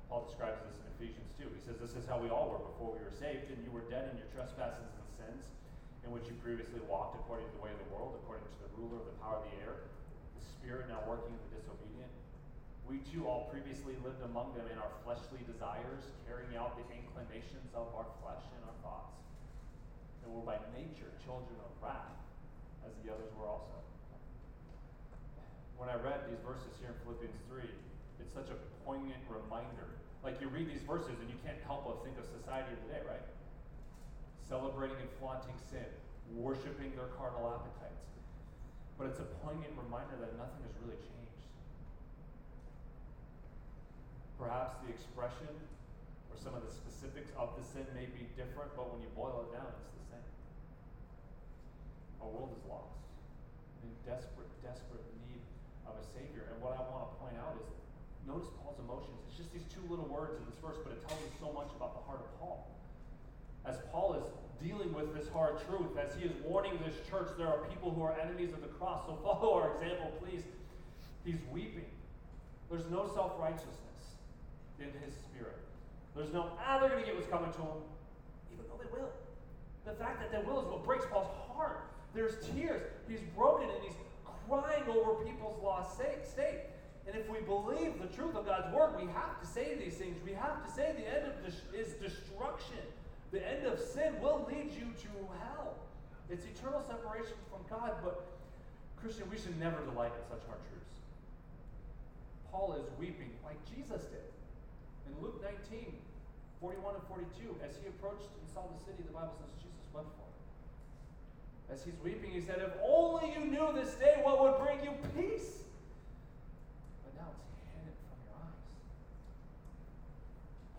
[0.08, 1.50] Paul describes this in Ephesians 2.
[1.52, 3.86] He says, This is how we all were before we were saved, and you were
[3.90, 5.44] dead in your trespasses and sins,
[6.06, 8.72] in which you previously walked according to the way of the world, according to the
[8.78, 9.88] ruler of the power of the air
[10.38, 12.14] the Spirit now working in the disobedient.
[12.86, 17.68] We too all previously lived among them in our fleshly desires, carrying out the inclinations
[17.74, 19.18] of our flesh and our thoughts.
[20.28, 22.20] And were by nature children of wrath,
[22.84, 23.80] as the others were also.
[25.80, 27.64] When I read these verses here in Philippians 3,
[28.20, 29.96] it's such a poignant reminder.
[30.28, 33.24] Like you read these verses and you can't help but think of society today, right?
[34.44, 35.88] Celebrating and flaunting sin,
[36.36, 37.88] worshiping their carnal appetites
[38.98, 41.42] but it's a poignant reminder that nothing has really changed.
[44.42, 45.54] Perhaps the expression
[46.34, 49.46] or some of the specifics of the sin may be different, but when you boil
[49.46, 49.97] it down, it's.
[52.22, 52.98] Our world is lost,
[53.84, 55.42] in desperate, desperate need
[55.86, 56.50] of a Savior.
[56.54, 57.68] And what I want to point out is
[58.26, 59.18] notice Paul's emotions.
[59.30, 61.72] It's just these two little words in this verse, but it tells us so much
[61.78, 62.68] about the heart of Paul.
[63.64, 64.28] As Paul is
[64.64, 68.02] dealing with this hard truth, as he is warning this church, there are people who
[68.02, 69.06] are enemies of the cross.
[69.06, 70.44] So follow our example, please.
[71.24, 71.86] He's weeping.
[72.70, 73.76] There's no self righteousness
[74.80, 75.60] in his spirit.
[76.16, 77.82] There's no, ah, they're going to get what's coming to them,
[78.52, 79.12] even though they will.
[79.86, 81.86] The fact that they will is what breaks Paul's heart.
[82.18, 82.82] There's tears.
[83.08, 83.94] He's broken and he's
[84.50, 86.66] crying over people's lost state.
[87.06, 90.18] And if we believe the truth of God's word, we have to say these things.
[90.26, 92.82] We have to say the end of is destruction.
[93.30, 95.10] The end of sin will lead you to
[95.46, 95.78] hell.
[96.34, 98.26] It's eternal separation from God, but
[98.98, 100.98] Christian, we should never delight in such hard truths.
[102.52, 104.26] Paul is weeping like Jesus did.
[105.06, 105.38] In Luke
[105.70, 105.94] 19,
[106.66, 110.10] 41 and 42, as he approached and saw the city, the Bible says Jesus wept
[110.18, 110.38] for him.
[111.72, 114.96] As he's weeping, he said, If only you knew this day what would bring you
[115.16, 115.68] peace.
[117.04, 117.44] But now it's
[117.76, 118.64] hidden from your eyes.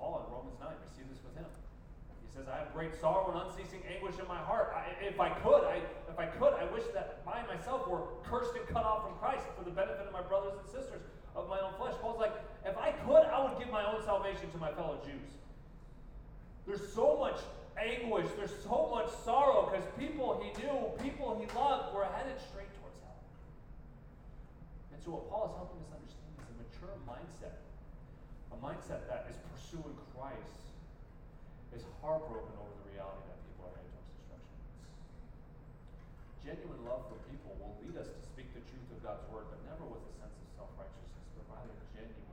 [0.00, 1.44] Paul in Romans 9 received this with him
[2.24, 4.72] He says, I have great sorrow and unceasing anguish in my heart.
[4.72, 8.56] I, if I could, I, if I could, I wish that I myself were cursed
[8.56, 11.04] and cut off from Christ for the benefit of my brothers and sisters
[11.36, 11.94] of my own flesh.
[12.00, 12.32] Paul's like,
[12.64, 15.30] if I could, I would give my own salvation to my fellow Jews.
[16.66, 17.40] There's so much
[17.78, 22.70] anguish, there's so much sorrow because people he knew, people he loved, were headed straight
[22.82, 23.22] towards hell.
[24.92, 27.62] And so, what Paul is helping us understand is a mature mindset,
[28.50, 30.58] a mindset that is pursuing Christ
[31.70, 34.58] is heartbroken over the reality that people are headed towards destruction.
[36.42, 39.62] Genuine love for people will lead us to speak the truth of God's word, but
[39.68, 42.27] never with a sense of self righteousness, but rather genuine.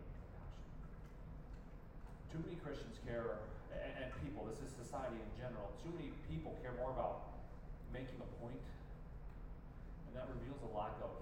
[2.36, 6.52] Too many Christians care, and, and people, this is society in general, too many people
[6.60, 7.32] care more about
[7.96, 11.16] making a point, and that reveals a lack of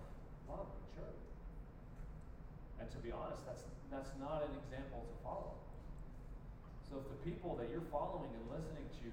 [0.50, 1.30] love and charity.
[2.82, 3.62] And to be honest, that's,
[3.94, 5.54] that's not an example to follow.
[6.90, 9.10] So if the people that you're following and listening to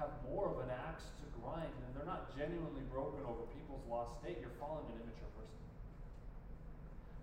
[0.00, 4.24] have more of an axe to grind and they're not genuinely broken over people's lost
[4.24, 5.61] state, you're following an immature person.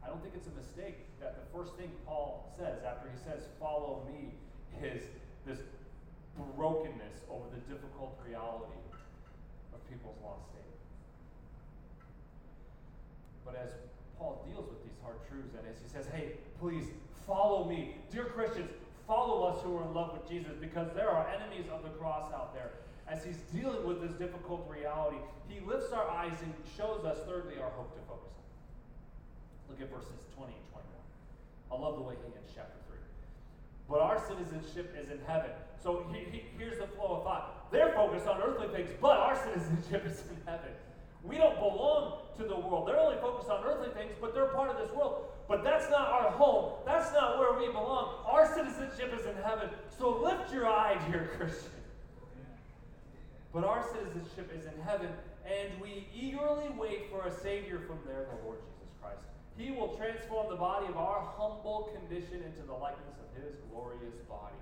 [0.09, 3.45] I don't think it's a mistake that the first thing Paul says after he says,
[3.59, 4.33] Follow me,
[4.81, 5.03] is
[5.45, 5.59] this
[6.57, 8.73] brokenness over the difficult reality
[9.69, 10.73] of people's lost state.
[13.45, 13.69] But as
[14.17, 16.89] Paul deals with these hard truths and as he says, Hey, please
[17.27, 18.71] follow me, dear Christians,
[19.05, 22.33] follow us who are in love with Jesus because there are enemies of the cross
[22.33, 22.71] out there.
[23.07, 27.61] As he's dealing with this difficult reality, he lifts our eyes and shows us, thirdly,
[27.61, 28.38] our hope to focus.
[29.69, 30.83] Look at verses 20 and 21.
[31.71, 32.97] I love the way he ends chapter 3.
[33.89, 35.51] But our citizenship is in heaven.
[35.81, 37.71] So he, he, here's the flow of thought.
[37.71, 40.71] They're focused on earthly things, but our citizenship is in heaven.
[41.23, 42.87] We don't belong to the world.
[42.87, 45.25] They're only focused on earthly things, but they're part of this world.
[45.47, 46.73] But that's not our home.
[46.85, 48.23] That's not where we belong.
[48.25, 49.69] Our citizenship is in heaven.
[49.97, 51.71] So lift your eye, dear Christian.
[53.53, 55.09] But our citizenship is in heaven,
[55.45, 59.25] and we eagerly wait for a Savior from there, the Lord Jesus Christ.
[59.59, 64.15] He will transform the body of our humble condition into the likeness of His glorious
[64.29, 64.55] body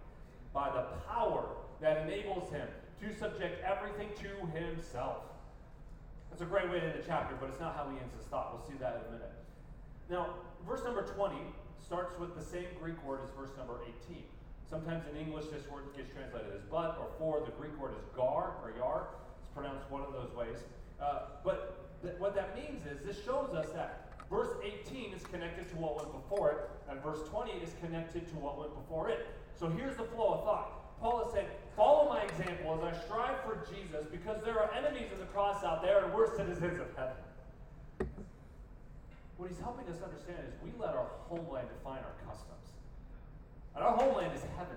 [0.53, 1.45] by the power
[1.79, 2.67] that enables Him
[3.01, 5.21] to subject everything to Himself.
[6.31, 8.25] That's a great way to end the chapter, but it's not how he ends his
[8.25, 8.53] thought.
[8.53, 9.33] We'll see that in a minute.
[10.09, 10.35] Now,
[10.67, 11.35] verse number 20
[11.77, 13.79] starts with the same Greek word as verse number
[14.09, 14.23] 18.
[14.69, 17.39] Sometimes in English, this word gets translated as but or for.
[17.45, 19.07] The Greek word is gar or yar.
[19.39, 20.57] It's pronounced one of those ways.
[20.99, 25.69] Uh, but th- what that means is this shows us that verse 18 is connected
[25.69, 26.57] to what went before it,
[26.89, 29.27] and verse 20 is connected to what went before it.
[29.59, 30.99] So here's the flow of thought.
[30.99, 35.11] Paul is saying, Follow my example as I strive for Jesus because there are enemies
[35.13, 37.21] of the cross out there and we're citizens of heaven.
[39.37, 42.73] What he's helping us understand is we let our homeland define our customs.
[43.75, 44.73] And our homeland is heaven.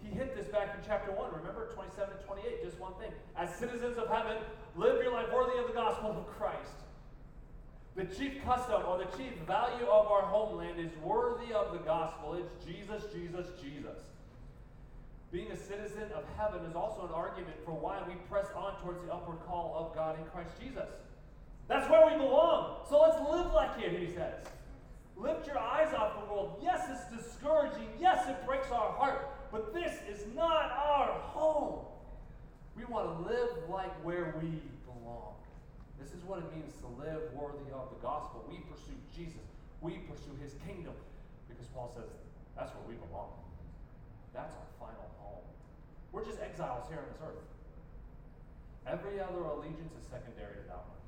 [0.00, 3.12] He hit this back in chapter 1, remember 27 and 28, just one thing.
[3.36, 4.38] As citizens of heaven,
[4.74, 6.85] live your life worthy of the gospel of Christ.
[7.96, 12.34] The chief custom or the chief value of our homeland is worthy of the gospel.
[12.34, 13.96] It's Jesus, Jesus, Jesus.
[15.32, 19.02] Being a citizen of heaven is also an argument for why we press on towards
[19.02, 20.90] the upward call of God in Christ Jesus.
[21.68, 22.80] That's where we belong.
[22.86, 24.44] So let's live like it, he says.
[25.16, 26.58] Lift your eyes off the world.
[26.62, 27.88] Yes, it's discouraging.
[27.98, 29.30] Yes, it breaks our heart.
[29.50, 31.86] But this is not our home.
[32.76, 34.60] We want to live like where we.
[36.00, 38.44] This is what it means to live worthy of the gospel.
[38.48, 39.48] We pursue Jesus,
[39.80, 40.94] we pursue his kingdom.
[41.48, 42.10] Because Paul says
[42.56, 43.32] that's where we belong.
[44.34, 45.44] That's our final home.
[46.12, 47.44] We're just exiles here on this earth.
[48.86, 51.02] Every other allegiance is secondary to that one.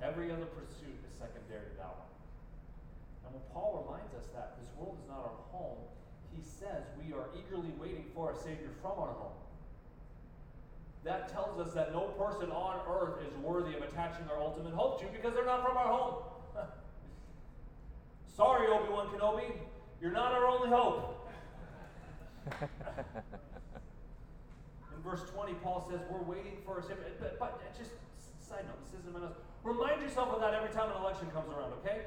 [0.00, 2.12] Every other pursuit is secondary to that one.
[3.26, 5.80] And when Paul reminds us that this world is not our home,
[6.32, 9.38] he says we are eagerly waiting for a Savior from our home.
[11.04, 15.00] That tells us that no person on earth is worthy of attaching our ultimate hope
[15.00, 16.14] to because they're not from our home.
[18.34, 19.52] Sorry, Obi Wan Kenobi,
[20.00, 21.28] you're not our only hope.
[24.96, 27.04] In verse 20, Paul says, We're waiting for a Savior.
[27.20, 27.90] But, but uh, just
[28.40, 29.36] side note, this isn't my notes.
[29.62, 32.06] Remind yourself of that every time an election comes around, okay?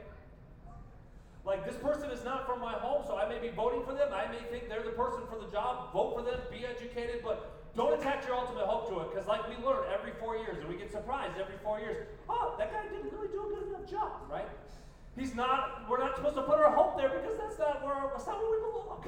[1.45, 4.09] Like, this person is not from my home, so I may be voting for them.
[4.11, 5.93] I may think they're the person for the job.
[5.93, 9.13] Vote for them, be educated, but don't attach your ultimate hope to it.
[9.13, 12.55] Because, like we learn every four years, and we get surprised every four years, oh,
[12.57, 14.49] that guy didn't really do a good enough job, right?
[15.15, 18.27] He's not, we're not supposed to put our hope there because that's not where, that's
[18.27, 19.05] not where we belong.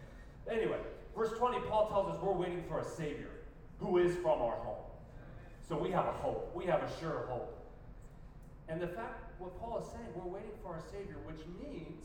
[0.50, 0.78] anyway,
[1.16, 3.30] verse 20, Paul tells us we're waiting for a Savior
[3.78, 4.84] who is from our home.
[5.66, 6.50] So we have a hope.
[6.54, 7.56] We have a sure hope.
[8.68, 12.04] And the fact, what Paul is saying, we're waiting for our Savior, which means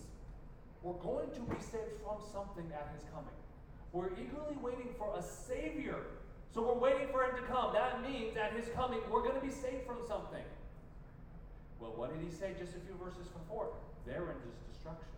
[0.82, 3.36] we're going to be saved from something at His coming.
[3.96, 5.96] We're eagerly waiting for a Savior.
[6.52, 7.72] So we're waiting for Him to come.
[7.72, 10.44] That means at His coming, we're going to be saved from something.
[11.80, 13.72] Well, what did He say just a few verses before?
[14.04, 15.16] Therein is destruction.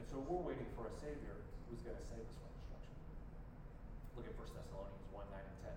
[0.00, 1.36] And so we're waiting for a Savior
[1.68, 2.96] who's going to save us from destruction.
[4.16, 5.76] Look at 1 Thessalonians 1 9 and 10.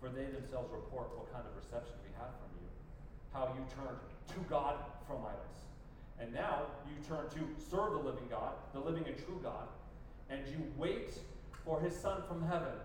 [0.00, 2.72] For they themselves report what kind of reception we had from you,
[3.36, 4.00] how you turned
[4.32, 5.60] to God from idols.
[6.16, 9.68] And now you turn to serve the living God, the living and true God,
[10.32, 11.20] and you wait
[11.66, 12.78] for his Son from heaven,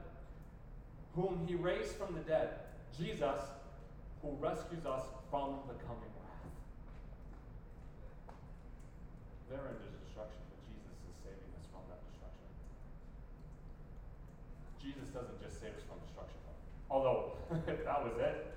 [1.13, 2.65] whom he raised from the dead,
[2.97, 3.37] Jesus,
[4.25, 6.49] who rescues us from the coming wrath.
[9.53, 12.49] Therein is destruction, but Jesus is saving us from that destruction.
[14.81, 16.41] Jesus doesn't just save us from destruction,
[16.89, 18.49] although if that was it,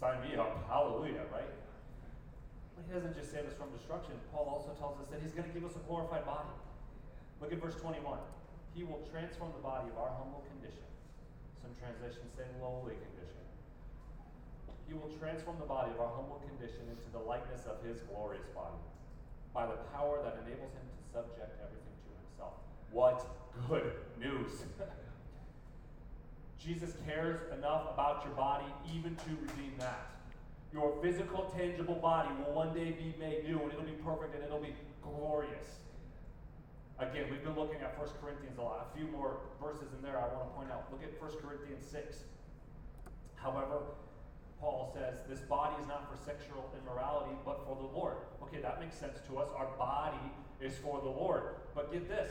[0.00, 1.52] sign me up, hallelujah, right?
[2.72, 4.16] But he doesn't just save us from destruction.
[4.32, 6.48] Paul also tells us that he's going to give us a glorified body.
[7.44, 8.16] Look at verse 21.
[8.74, 10.88] He will transform the body of our humble condition.
[11.60, 13.44] Some translations say lowly condition.
[14.88, 18.48] He will transform the body of our humble condition into the likeness of his glorious
[18.56, 18.80] body
[19.52, 22.56] by the power that enables him to subject everything to himself.
[22.90, 23.24] What
[23.68, 24.64] good news!
[26.58, 30.12] Jesus cares enough about your body even to redeem that.
[30.72, 34.44] Your physical, tangible body will one day be made new and it'll be perfect and
[34.44, 35.82] it'll be glorious.
[36.98, 38.88] Again, we've been looking at 1 Corinthians a lot.
[38.92, 40.86] A few more verses in there I want to point out.
[40.92, 42.24] Look at 1 Corinthians 6.
[43.34, 43.82] However,
[44.60, 48.16] Paul says, This body is not for sexual immorality, but for the Lord.
[48.42, 49.48] Okay, that makes sense to us.
[49.56, 50.30] Our body
[50.60, 51.56] is for the Lord.
[51.74, 52.30] But get this,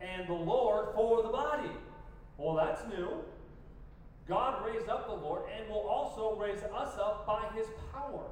[0.00, 1.70] and the Lord for the body.
[2.36, 3.24] Well, that's new.
[4.28, 8.24] God raised up the Lord and will also raise us up by his power.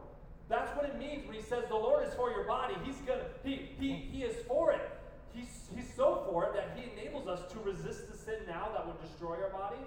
[0.48, 2.74] That's what it means when he says the Lord is for your body.
[2.84, 4.90] He's gonna, he, he, he is for it.
[5.32, 8.86] He's, he's so for it that he enables us to resist the sin now that
[8.86, 9.80] would destroy our body.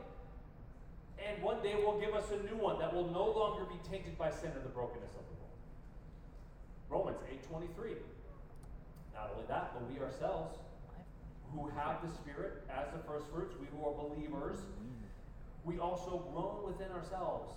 [1.34, 4.18] And one day will give us a new one that will no longer be tainted
[4.18, 5.58] by sin and the brokenness of the world.
[6.90, 7.98] Romans 8:23.
[9.14, 10.58] Not only that, but we ourselves
[11.54, 14.58] who have the Spirit as the first fruits, we who are believers,
[15.64, 17.54] we also groan within ourselves,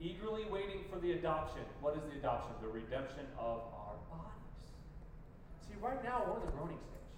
[0.00, 1.64] eagerly waiting for the adoption.
[1.80, 2.54] What is the adoption?
[2.60, 4.76] The redemption of our bodies.
[5.66, 7.10] See, right now we're in the groaning stage.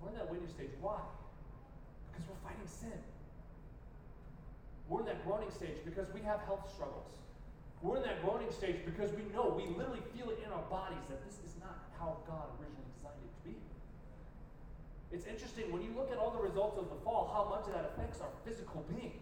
[0.00, 0.72] We're in that waiting stage.
[0.80, 1.00] Why?
[2.12, 3.15] Because we're fighting sin.
[4.88, 7.10] We're in that groaning stage because we have health struggles.
[7.82, 11.02] We're in that groaning stage because we know, we literally feel it in our bodies
[11.10, 13.56] that this is not how God originally designed it to be.
[15.12, 17.74] It's interesting when you look at all the results of the fall, how much of
[17.74, 19.18] that affects our physical being.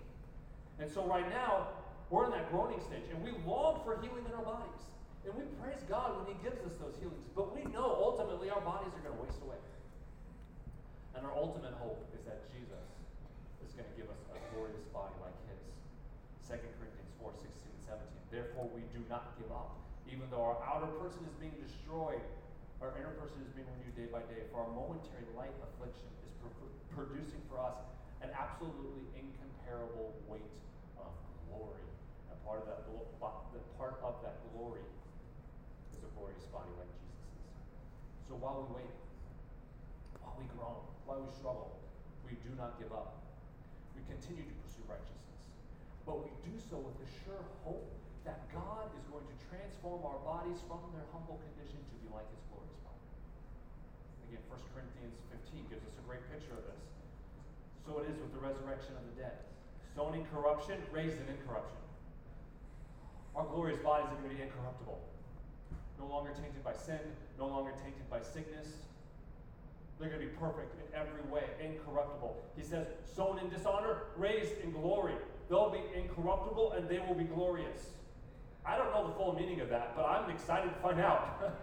[0.79, 1.69] And so right now,
[2.11, 4.85] we're in that groaning stage, and we long for healing in our bodies.
[5.25, 7.25] And we praise God when He gives us those healings.
[7.33, 9.57] But we know ultimately our bodies are going to waste away.
[11.17, 12.87] And our ultimate hope is that Jesus
[13.65, 15.44] is going to give us a glorious body like His.
[16.45, 18.05] 2 Corinthians 4 16 and 17.
[18.29, 19.81] Therefore, we do not give up.
[20.05, 22.21] Even though our outer person is being destroyed,
[22.85, 24.45] our inner person is being renewed day by day.
[24.53, 26.53] For our momentary light affliction is pr-
[26.93, 27.81] producing for us
[28.21, 30.53] an absolutely incomparable weight
[31.01, 31.09] of
[31.49, 31.81] glory.
[32.29, 34.85] And part of that, the part of that glory
[35.97, 37.49] is a glorious body like Jesus's.
[38.29, 38.95] So while we wait,
[40.21, 41.73] while we groan, while we struggle,
[42.29, 43.17] we do not give up.
[43.97, 45.24] We continue to pursue righteousness.
[46.05, 47.89] But we do so with the sure hope
[48.29, 52.29] that God is going to transform our bodies from their humble condition to be like
[52.29, 53.05] His glorious body.
[54.29, 56.85] Again, 1 Corinthians 15 gives us a great picture of this.
[57.85, 59.45] So it is with the resurrection of the dead.
[59.93, 61.81] Sown in corruption, raised in incorruption.
[63.37, 65.01] Our glorious bodies are going to be incorruptible.
[66.01, 67.01] No longer tainted by sin,
[67.39, 68.69] no longer tainted by sickness.
[69.99, 72.37] They're going to be perfect in every way, incorruptible.
[72.57, 75.15] He says, sown in dishonor, raised in glory.
[75.49, 77.89] They'll be incorruptible and they will be glorious.
[78.67, 81.39] I don't know the full meaning of that, but I'm excited to find out.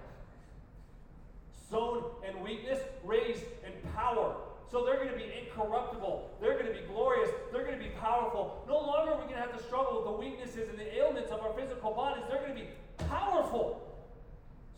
[1.69, 4.35] Sown in weakness, raised in power.
[4.71, 6.29] So they're going to be incorruptible.
[6.39, 7.29] They're going to be glorious.
[7.51, 8.63] They're going to be powerful.
[8.67, 11.31] No longer are we going to have to struggle with the weaknesses and the ailments
[11.31, 12.23] of our physical bodies.
[12.29, 12.69] They're going to be
[13.09, 13.81] powerful.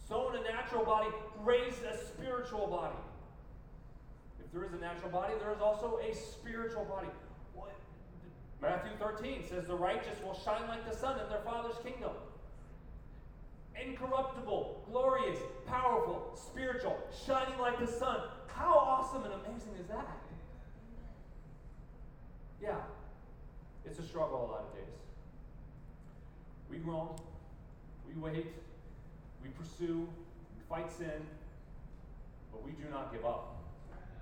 [0.08, 1.10] Sown a natural body,
[1.44, 2.96] raised a spiritual body.
[4.44, 7.08] If there is a natural body, there is also a spiritual body.
[8.64, 12.12] Matthew 13 says, The righteous will shine like the sun in their Father's kingdom.
[13.86, 18.22] Incorruptible, glorious, powerful, spiritual, shining like the sun.
[18.48, 20.18] How awesome and amazing is that?
[22.62, 22.78] Yeah,
[23.86, 24.96] it's a struggle a lot of days.
[26.70, 27.10] We groan,
[28.08, 28.48] we wait,
[29.44, 30.08] we pursue,
[30.56, 31.28] we fight sin,
[32.54, 33.58] but we do not give up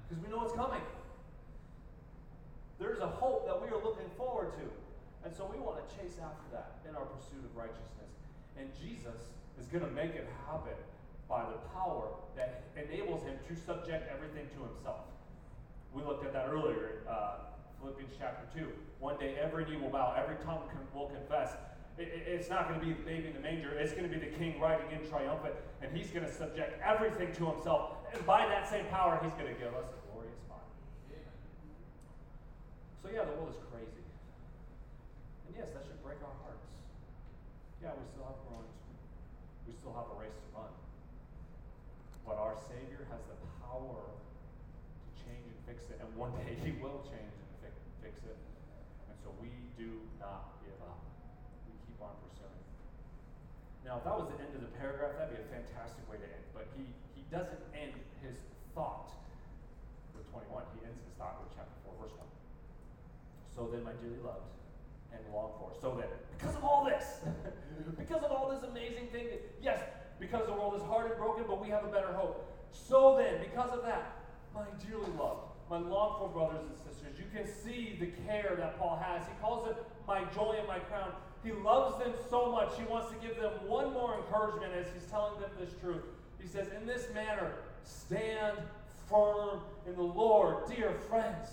[0.09, 0.81] because we know it's coming.
[2.81, 4.65] There's a hope that we are looking forward to.
[5.23, 8.09] And so we want to chase after that in our pursuit of righteousness.
[8.57, 9.21] And Jesus
[9.61, 10.73] is going to make it happen
[11.29, 15.05] by the power that enables him to subject everything to himself.
[15.93, 18.65] We looked at that earlier in uh, Philippians chapter 2.
[18.99, 20.65] One day every knee will bow, every tongue
[20.95, 21.53] will confess.
[21.99, 24.17] It, it's not going to be the baby in the manger, it's going to be
[24.17, 25.53] the king riding in triumphant,
[25.83, 28.01] and he's going to subject everything to himself.
[28.13, 29.85] And by that same power, he's going to give us
[33.01, 34.05] so, yeah, the world is crazy.
[35.49, 36.69] And yes, that should break our hearts.
[37.81, 38.77] Yeah, we still have groans,
[39.65, 40.69] we still have a race to run.
[42.21, 46.77] But our Savior has the power to change and fix it, and one day He
[46.77, 47.49] will change and
[48.03, 48.37] fix, it.
[49.09, 49.49] And so we
[49.79, 51.01] do not give up.
[51.65, 52.61] We keep on pursuing.
[53.81, 56.27] Now, if that was the end of the paragraph, that'd be a fantastic way to
[56.27, 56.45] end.
[56.53, 56.85] But he,
[57.17, 58.37] he doesn't end his
[58.77, 59.09] thought
[60.13, 60.63] with 21.
[60.77, 61.70] He ends his thought with chapter 4, verse 1.
[63.55, 64.47] So then, my dearly loved
[65.11, 65.71] and longed for.
[65.79, 67.19] So then, because of all this,
[67.97, 69.27] because of all this amazing thing,
[69.61, 69.79] yes,
[70.19, 72.47] because the world is hard and broken, but we have a better hope.
[72.71, 74.19] So then, because of that,
[74.53, 78.79] my dearly loved, my longed for brothers and sisters, you can see the care that
[78.79, 79.27] Paul has.
[79.27, 79.75] He calls it
[80.07, 81.11] my joy and my crown.
[81.43, 85.09] He loves them so much, he wants to give them one more encouragement as he's
[85.09, 86.03] telling them this truth.
[86.39, 88.57] He says, In this manner, stand
[89.09, 91.49] firm in the Lord, dear friends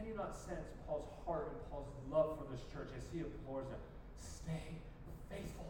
[0.00, 3.68] can you not sense Paul's heart and Paul's love for this church as he implores
[3.68, 3.78] them,
[4.16, 4.80] stay
[5.28, 5.68] faithful?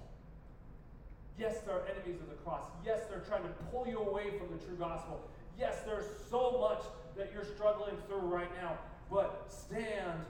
[1.36, 2.62] Yes, there are enemies of the cross.
[2.86, 5.20] Yes, they're trying to pull you away from the true gospel.
[5.58, 8.78] Yes, there's so much that you're struggling through right now,
[9.10, 10.22] but stand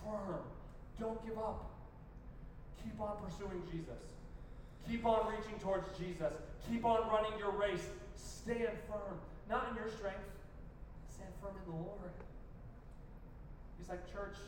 [0.00, 0.40] firm.
[0.98, 1.68] Don't give up.
[2.82, 4.00] Keep on pursuing Jesus.
[4.88, 6.32] Keep on reaching towards Jesus.
[6.70, 7.84] Keep on running your race.
[8.16, 9.20] Stand firm.
[9.50, 10.32] Not in your strength.
[11.12, 12.23] Stand firm in the Lord.
[13.84, 14.40] He's like, church,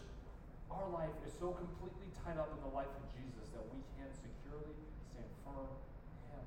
[0.73, 4.09] our life is so completely tied up in the life of Jesus that we can
[4.09, 4.81] securely
[5.13, 5.69] stand firm
[6.09, 6.45] in Him.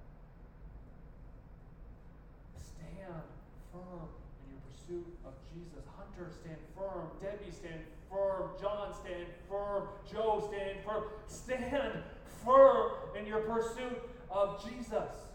[2.58, 3.22] Stand
[3.70, 4.10] firm
[4.42, 5.86] in your pursuit of Jesus.
[5.94, 7.14] Hunter, stand firm.
[7.22, 8.58] Debbie, stand firm.
[8.58, 9.94] John, stand firm.
[10.10, 11.06] Joe, stand firm.
[11.30, 12.02] Stand
[12.42, 14.02] firm in your pursuit
[14.34, 15.30] of Jesus.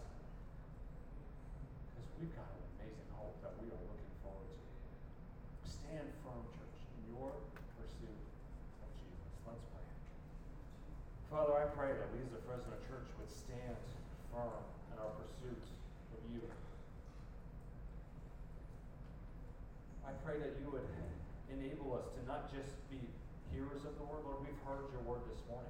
[1.87, 4.67] Because we've got an amazing hope that we are looking forward to.
[5.63, 7.31] Stand firm, church, in your
[7.79, 8.19] pursuit
[8.83, 9.31] of Jesus.
[9.47, 9.87] Let's pray.
[11.31, 13.77] Father, I pray that we as a Fresno church would stand
[14.31, 15.63] firm in our pursuit
[16.15, 16.43] of you.
[20.07, 20.87] I pray that you would
[21.51, 22.97] enable us to not just be
[23.53, 25.69] hearers of the word, Lord, we've heard your word this morning.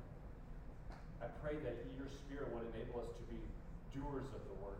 [1.20, 3.44] I pray that your Spirit would enable us to be
[3.92, 4.80] doers of the word.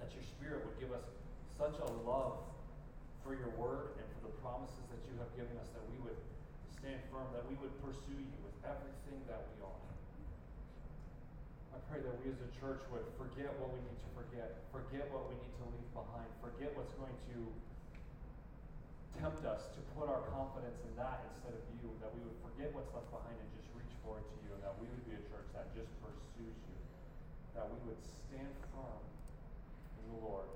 [0.00, 1.04] That your Spirit would give us
[1.60, 2.40] such a love
[3.20, 6.16] for your word and for the promises that you have given us that we would
[6.80, 9.84] stand firm, that we would pursue you with everything that we are.
[11.76, 15.12] I pray that we as a church would forget what we need to forget, forget
[15.12, 17.52] what we need to leave behind, forget what's going to
[19.18, 22.70] tempt us to put our confidence in that instead of you, that we would forget
[22.70, 25.22] what's left behind and just reach forward to you, and that we would be a
[25.26, 26.78] church that just pursues you,
[27.58, 29.02] that we would stand firm
[29.98, 30.46] in the Lord